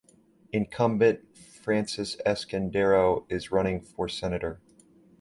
[0.51, 4.59] Incumbent Francis Escudero is running for Senator.